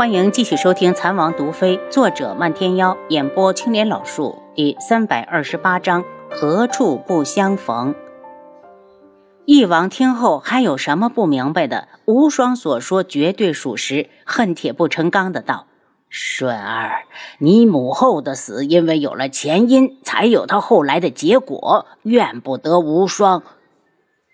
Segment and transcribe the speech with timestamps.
[0.00, 7.94] 欢迎继续收听《残王毒妃》，作者漫天妖，演播青莲老树，第三百二十八章：何处不相逢。
[9.44, 11.86] 翼王听后还有什么不明白的？
[12.06, 15.66] 无双所说绝对属实，恨铁不成钢的道
[16.08, 17.04] ：“顺儿，
[17.36, 23.42] 你母后的死，因为有了前因，才有他后来的结果，怨不得无双。”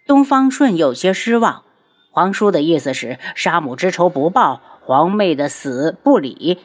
[0.07, 1.64] 东方顺有些失望。
[2.12, 4.61] 皇叔的意思是，杀母之仇不报。
[4.87, 6.61] 皇妹的死不理，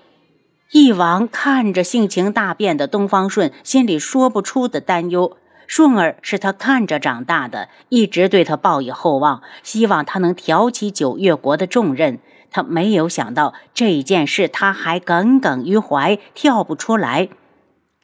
[0.72, 5.38] 翼王看着性情大变的东方顺，心里说不出的担忧。
[5.66, 12.20] 顺儿是他看着长大的，一直对他抱以厚望，希望他能挑起九月国的重任。
[12.52, 17.30] 他没有想到这件事，他还耿耿于怀，跳不出来。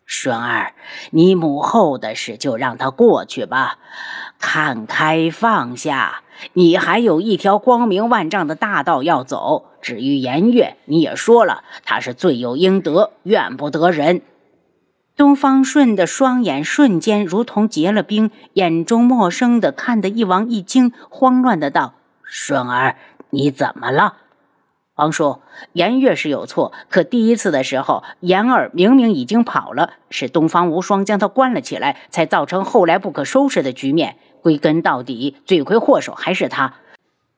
[0.08, 0.74] 顺儿，
[1.12, 3.78] 你母后的事就让他过去吧，
[4.40, 6.24] 看开放下。
[6.54, 9.66] 你还有一条光明万丈的大道要走。
[9.88, 14.22] 至于颜月，你也说了，他是罪有应得，怨不得人。
[15.16, 22.98] 东方顺的双眼瞬间如同结了冰，眼中陌生的看得一王一惊，慌乱的道：“顺儿，
[23.30, 24.18] 你怎么了？”
[24.96, 25.40] 王叔，
[25.72, 34.18] 颜月是有错，可第一次的时候，颜儿明明已经跑了，是东方无双将他关了起来，才造成后来不可收拾的局面。
[34.42, 36.74] 归根到底，罪魁祸首还是他。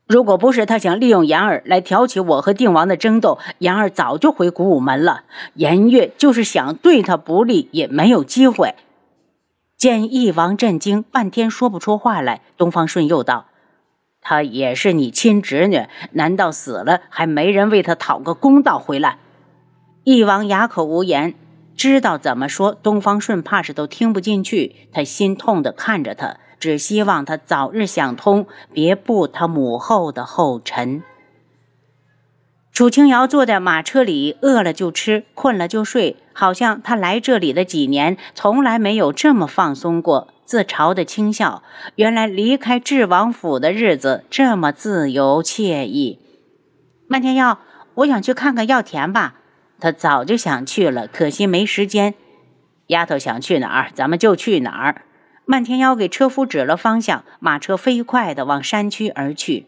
[0.09, 5.21] 如果不是他想利用言儿来挑起我和定王的争斗，言儿早就回古武门了。
[5.53, 8.73] 颜月就是想对他不利，也没有机会。
[9.77, 12.41] 见翼王震惊，半天说不出话来。
[12.57, 13.45] 东方顺又道
[14.19, 19.19] ：“她也是你亲侄女，难道死了还没人为她讨个公道回来？”
[20.03, 21.35] 翼王哑口无言，
[21.77, 24.87] 知道怎么说，东方顺怕是都听不进去。
[24.91, 26.37] 他心痛的看着他。
[26.59, 31.03] 只希望他早日想通，别步他母后的后尘。
[32.71, 40.33] 楚清瑶坐在马车里，饿了就吃，困了就睡，好像他来这里的几年，从来没有这么放松过。
[40.45, 41.61] 自嘲的轻笑，
[41.95, 46.19] 原来离开智王府的日子这么自由惬意。
[47.07, 47.59] 漫天妖，
[47.95, 49.35] 我想去看看药田吧。
[49.79, 52.15] 他早就想去了，可惜没时间。
[52.87, 55.03] 丫头想去哪儿，咱们就去哪儿。
[55.51, 59.65] 漫天妖给车夫指了方向，马车飞快地往山区而去。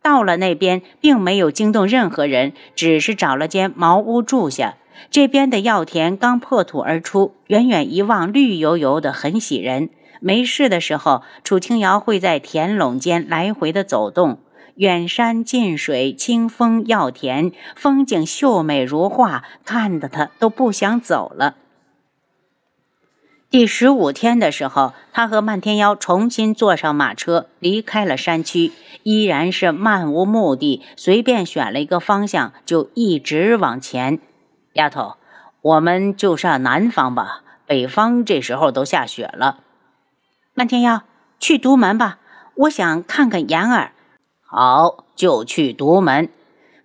[0.00, 4.76] 到了那边，并没有惊动任何人，只是找了间茅屋住下。
[5.10, 9.90] 这边的药田刚破土而出，远远一望绿油油的，很喜人。
[10.20, 14.38] 没事的时候，楚清瑶会在田垄间来回的走动。
[14.76, 21.56] 远山近水，清风药田，风景秀美如画，看得他都不想走了。
[23.56, 28.70] 第十五天的时候，他和漫天妖重新坐上马车，离开了山区，
[29.02, 34.18] 依然是漫无目的，随便选了一个方向就一直往前。
[34.74, 35.16] 丫头，
[35.62, 39.60] 我们就上南方吧，北方这时候都下雪了。
[40.52, 41.04] 漫天妖，
[41.40, 42.18] 去独门吧，
[42.56, 43.92] 我想看看妍儿。
[44.42, 46.28] 好，就去独门。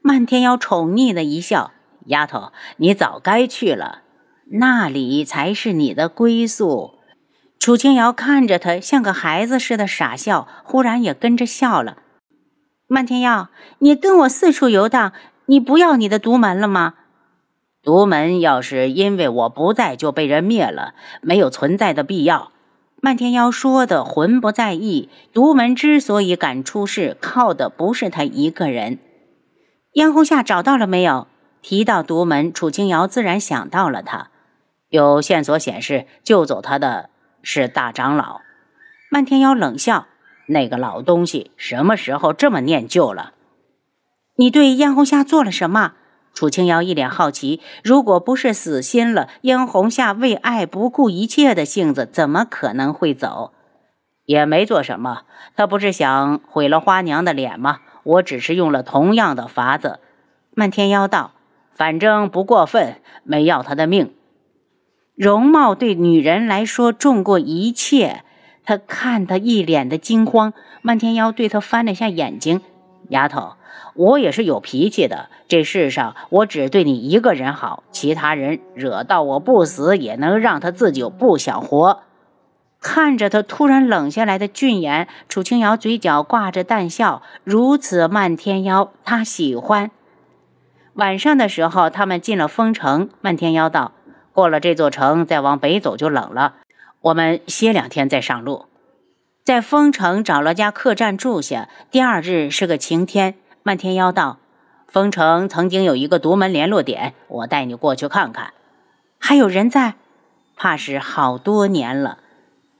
[0.02, 1.72] 漫天妖宠溺的一笑，
[2.06, 4.01] 丫头，你早该去了。
[4.54, 6.96] 那里才是你的归宿。
[7.58, 11.98] 楚清瑶看着他，像个孩子似的傻笑，忽然也跟着笑了。
[12.88, 15.14] 漫天耀，你跟我四处游荡，
[15.46, 16.96] 你不要你的独门了吗？
[17.84, 22.52] 独门要是因为我不在就被人灭了，没有存在的必要。
[23.00, 25.10] 漫天妖说的浑不在意。
[25.32, 29.00] 独门之所以敢出事，靠的不是他一个人。
[29.94, 31.28] 燕红夏找到了没有？
[31.62, 34.31] 提到独门，楚清瑶自然想到了他。
[34.92, 37.10] 有线索显示，救走他的
[37.42, 38.42] 是大长老。
[39.10, 40.08] 漫天妖冷笑
[40.48, 43.32] ：“那个老东西什么时候这么念旧了？”
[44.36, 45.94] 你对燕红夏做了什么？
[46.34, 47.62] 楚清瑶一脸好奇。
[47.86, 53.54] 如果不是死心了，燕红夏为爱不顾一切的性子，怎么可能会走？
[54.26, 55.22] 也没做什么，
[55.56, 57.80] 他不是想毁了花娘的脸吗？
[58.04, 60.02] 我只是用了同样的法子。
[60.54, 61.32] 漫天妖道
[61.74, 64.14] ：“反正不过分，没要他的命。”
[65.22, 68.24] 容貌对女人来说重过一切。
[68.66, 70.52] 他看他一脸的惊慌，
[70.82, 72.62] 漫天妖对他翻了下眼睛
[73.10, 73.54] ：“丫头，
[73.94, 75.30] 我也是有脾气的。
[75.48, 82.00] 这世上我只对你一个人好，其他人惹到我不死，也能让他自己不想活。”
[82.82, 87.22] 看着他突然冷下来的俊颜，楚清瑶嘴角挂着淡笑。
[87.44, 89.92] 如此漫天妖，他喜欢。
[90.96, 93.12] 晚上的时候，他们进了丰城。
[93.22, 93.92] 漫天妖道。
[94.34, 96.56] 过了这座城，再往北走就冷了。
[97.02, 98.66] 我们歇两天再上路。
[99.44, 101.68] 在丰城找了家客栈住下。
[101.90, 103.36] 第二日是个晴天。
[103.64, 104.38] 漫天妖道
[104.88, 108.54] ：“丰城曾经有一个独门联络点，我带你过去看看。
[109.20, 109.96] 还有人在？
[110.56, 112.20] 怕是好多年了。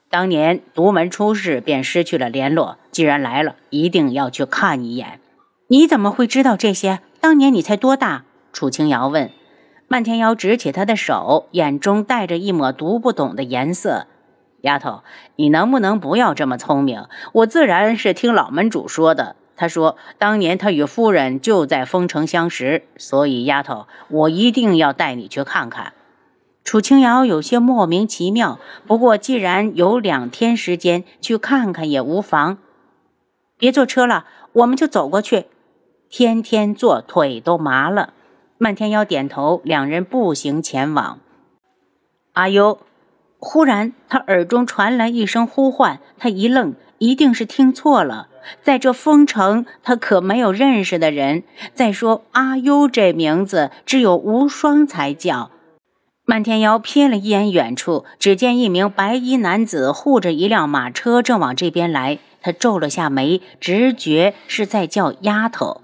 [0.10, 2.78] 当年独门出事，便失去了联络。
[2.92, 5.20] 既然来了，一定要去看一眼。
[5.68, 7.00] 你怎么会知道这些？
[7.20, 8.24] 当年你才多大？
[8.54, 9.32] 楚清瑶问。
[9.92, 14.08] 漫天妖指起他的手，眼中带着一抹读不懂的颜色。
[14.62, 15.04] 丫头，
[15.36, 17.08] 你能不能不要这么聪明？
[17.34, 19.36] 我自然是听老门主说的。
[19.58, 25.92] 他说，当年他与夫人就在丰城相识，所以丫头，我一定要带你去看看。
[26.64, 32.60] 楚清瑶有些莫名其妙，不过既然有两天时间去看看也无妨。
[33.58, 34.24] 别坐车了，
[34.54, 35.48] 我们就走过去。
[36.10, 38.14] 天天坐，腿都麻了。
[38.64, 41.18] 漫天妖点头，两人步行前往。
[42.34, 42.78] 阿优，
[43.40, 48.28] 忽然他耳中传来一声呼唤，他一愣，一定是听错了。
[48.62, 51.42] 在这丰城，他可没有认识的人。
[51.74, 55.50] 再说阿优这名字，只有无双才叫。
[56.24, 62.20] 漫天妖瞥了一眼远处，只见一名白衣男子护着一辆马车，正往这边来。
[62.44, 65.82] 他皱了下眉，直觉是在叫丫头。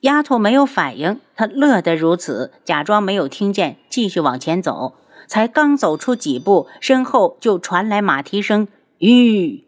[0.00, 4.94] 丫头没有反应，他乐得如此，假装没有听见，继续往前走。
[5.26, 8.66] 才刚走出几步，身后就传来马蹄声。
[8.98, 9.64] 吁！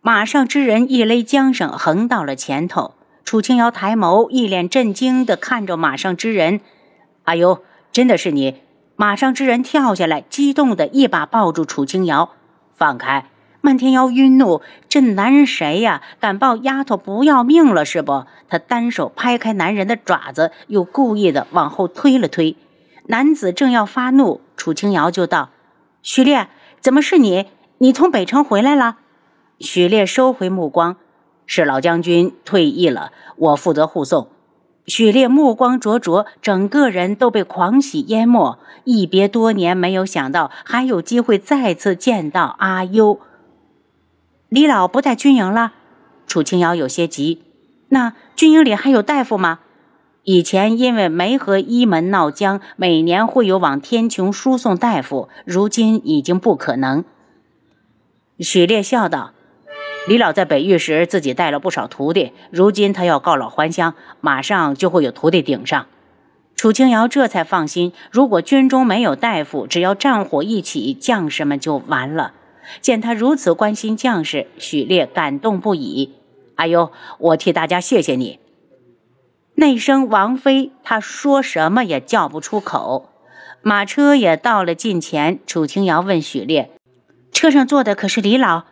[0.00, 2.94] 马上之人一勒缰绳，横到了前头。
[3.24, 6.60] 楚清瑶抬眸，一脸震惊地看着马上之人。
[7.24, 7.62] 哎呦，
[7.92, 8.56] 真的是你！
[8.96, 12.30] 马上之人跳下来，激动的一把抱住楚清瑶，
[12.74, 13.26] 放开！
[13.64, 16.02] 漫天妖晕怒，这男人谁呀？
[16.18, 18.26] 敢抱丫头不要命了是不？
[18.48, 22.56] 他单手拍开男人的爪子，又故意的往后推了推。
[23.06, 25.50] 男子正要发怒，楚清瑶就道
[26.02, 26.48] ：“许烈，
[26.80, 27.46] 怎么是你？
[27.78, 28.96] 你从北城回来了？”
[29.60, 30.96] 许烈收回目光
[31.46, 34.26] ：“是老将军退役了，我负责护送。”
[34.86, 38.58] 许烈目光灼灼，整个人都被狂喜淹没。
[38.82, 43.20] 一别多年，没有想到还有机会再次见到阿优。
[44.52, 45.72] 李老不在军营了，
[46.26, 47.40] 楚清瑶有些急。
[47.88, 49.60] 那军营里还有大夫吗？
[50.24, 57.02] 以前因为没和一门闹僵，每年会有往天穹输送大夫，如今已经不可能。
[58.40, 59.32] 许烈笑道。
[60.06, 65.86] 李老在北域时自己带了不少徒弟，如今他要告老还乡，马上就会有徒弟顶上。
[66.54, 67.94] 楚清瑶这才放心。
[68.10, 72.34] 如果军中没有大夫，只要战火一起，将士们就完了。
[72.80, 76.14] 见他如此关心将士，许烈感动不已。
[76.56, 78.38] 阿优，我替大家谢谢你。
[79.54, 83.10] 那声王妃，他说什么也叫不出口。
[83.62, 86.70] 马车也到了近前，楚清瑶问许烈
[87.32, 88.64] ：“车上坐的可是李老？”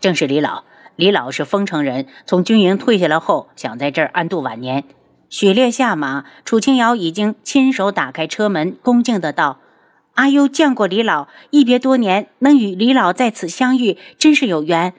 [0.00, 0.64] 正是李老，
[0.96, 4.84] 李老是丰城人，从军营退下来后，想在这儿安度晚年。
[5.30, 9.60] 许烈下马，楚清瑶已经亲手打开车门，恭敬的道
[10.14, 14.94] ：“阿优见过李老，一别多年，能与李老在此相遇，真是有缘。”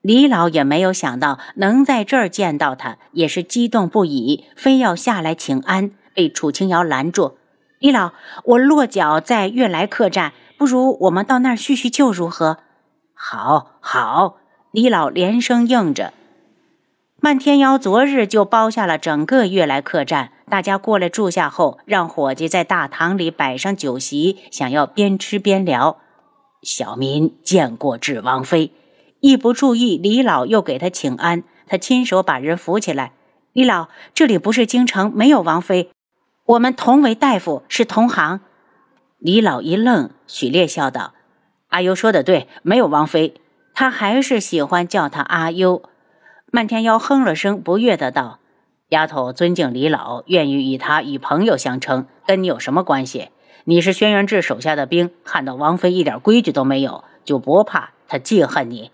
[0.00, 7.36] 李老也没有想到能在这儿见到他，也是激动不已，非要下来请安，被楚清瑶拦住。
[7.80, 8.12] 李老，
[8.44, 12.58] 我落脚在悦来客栈，不如我们到那儿叙叙旧，如何？
[13.12, 14.36] 好好，
[14.70, 16.12] 李老连声应着。
[17.20, 25.98] 漫天妖昨日就包下了整个悦来客栈，大家过来住下后，让伙计在大堂里摆上酒席，想要边吃边聊。
[26.62, 28.72] 小民见过智王妃，
[29.20, 33.12] 一不注意，李老又给他请安，他亲手把人扶起来。
[33.52, 35.90] 李老，这里不是京城，没有王妃，
[36.46, 38.40] 我们同为大夫，是同行。
[39.18, 41.12] 李老一愣，许烈笑道。
[41.68, 43.34] 阿优说的对，没有王妃，
[43.74, 45.82] 他还是喜欢叫他阿优。
[46.50, 48.38] 漫天妖哼了声，不悦的道
[48.88, 53.28] ：“丫头尊敬李老，愿意与他以朋友相称，跟你有什么关系？
[53.64, 58.90] 你是轩辕志手下的兵，看到王妃一点规矩都没有，就不怕他记恨你？”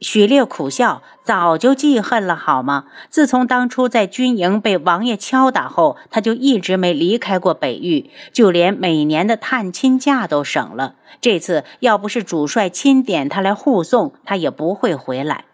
[0.00, 2.86] 许烈苦笑：“早就记恨了，好吗？
[3.08, 10.96] 自从当初在军营被王爷敲打后，他就一直没离开过北域，就连每年的探亲假都省了。
[11.20, 15.44] 这次要不是主帅钦点他来护送，他也不会回来。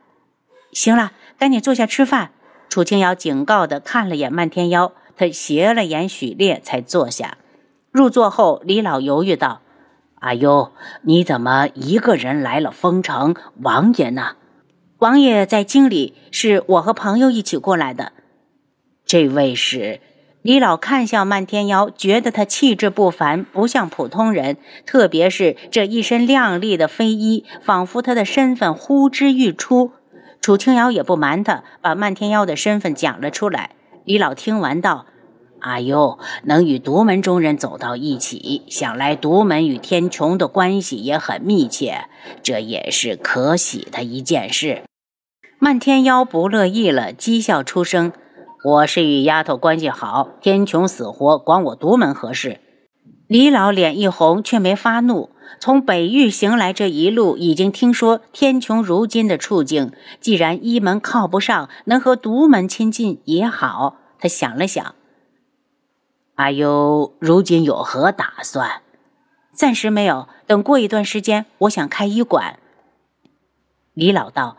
[0.73, 2.31] 行了，赶紧坐下吃饭。”
[2.69, 7.39] 楚清瑶警告的看了眼漫天妖，他斜了眼许烈，才坐下。
[7.91, 9.63] 入座后，李老犹豫道。
[10.21, 13.35] 阿优，你怎么一个人来了丰城？
[13.63, 14.37] 王爷呢？
[14.99, 18.13] 王爷在京里，是我和朋友一起过来的。
[19.05, 20.01] 这位是
[20.43, 24.57] 李老，看向漫天妖，觉得他气质不凡，不像普通人。
[24.87, 29.93] 特别是这一身亮丽的飞衣，仿佛他的身份呼之欲出。
[30.47, 33.71] 楚清瑶也不瞒他，把漫天妖的身份讲了出来。
[34.05, 35.07] 李老听完道
[35.59, 42.05] ：“阿优能与独门中人走到一起，想来独门与天穹的关系也很密切，
[42.45, 44.85] 这也是可喜的一件事。
[45.59, 48.13] 漫天妖不乐意了，讥笑出声
[48.65, 52.61] ：“我是与丫头关系好，天穹死活管我独门何事？”
[53.27, 55.31] 李老脸一红，却没发怒。
[55.59, 59.93] 从北域行来这一路，已经听说天穹如今的处境。
[60.21, 63.97] 既然一门靠不上，能和独门亲近也好。
[64.19, 64.95] 他想了想。
[66.35, 68.83] 阿优如今有何打算？
[69.53, 72.59] 暂时没有，等过一段时间，我想开医馆。
[73.95, 74.59] 李老道：“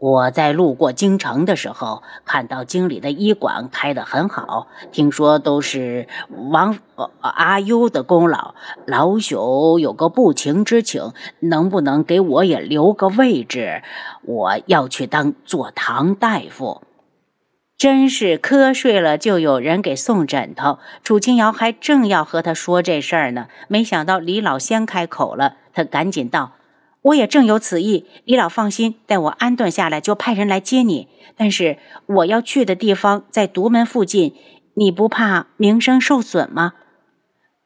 [0.00, 6.08] 我在路过京城的时候，看到京里的医馆开得很好，听说都是
[6.50, 6.78] 王
[7.20, 8.54] 阿优的功劳。
[8.86, 13.82] 老朽有个不情之请，能不能给我也留个位置？
[14.22, 16.80] 我要去当坐堂大夫。”
[17.76, 20.78] 真是瞌睡了就有人给送枕头。
[21.02, 25.56] 楚清瑶还正要和他说这事儿呢，没想到李老先开口了。
[25.72, 26.52] 他赶紧道
[27.02, 31.08] ：“我也正有此意，李老放心，待我安顿下来就派人来接你。
[31.36, 34.34] 但是我要去的地方在独门附近，
[34.74, 36.74] 你不怕名声受损吗？”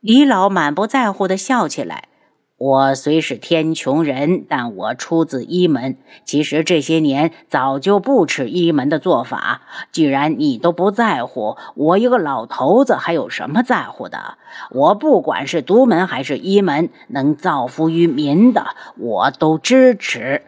[0.00, 2.08] 李老满不在乎的笑起来。
[2.56, 5.96] 我虽是天穹人，但我出自一门。
[6.24, 9.62] 其实这些年早就不吃一门的做法。
[9.90, 14.38] 既然你都不在乎，我一个老头子还有什么在乎的？
[14.70, 20.42] 我不管是独门还是一门，能造福于民的，我都支持。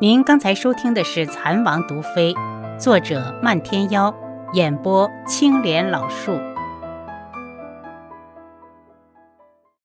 [0.00, 2.32] 您刚才收听的是《蚕王毒妃》，
[2.78, 4.14] 作者漫天妖，
[4.54, 6.32] 演播青莲老树。